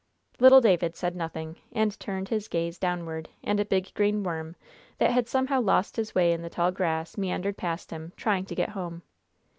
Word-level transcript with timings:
Little 0.39 0.61
David 0.61 0.95
said 0.95 1.15
nothing, 1.15 1.57
and 1.73 1.99
turned 1.99 2.29
his 2.29 2.47
gaze 2.47 2.79
downward, 2.79 3.29
and 3.43 3.59
a 3.59 3.65
big 3.65 3.93
green 3.93 4.23
worm, 4.23 4.55
that 4.97 5.11
had 5.11 5.27
somehow 5.27 5.61
lost 5.61 5.95
his 5.95 6.15
way 6.15 6.31
in 6.33 6.41
the 6.41 6.49
tall 6.49 6.71
grass, 6.71 7.19
meandered 7.19 7.55
past 7.57 7.91
him, 7.91 8.11
trying 8.17 8.45
to 8.45 8.55
get 8.55 8.69
home. 8.69 9.03